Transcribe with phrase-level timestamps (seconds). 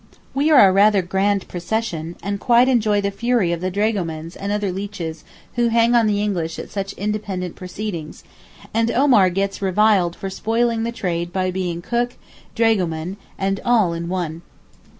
[0.33, 4.51] We are rather a grand procession, and quite enjoy the fury of the dragomans and
[4.51, 8.23] other leeches who hang on the English at such independent proceedings,
[8.73, 12.15] and Omar gets reviled for spoiling the trade by being cook,
[12.55, 14.41] dragoman, and all in one.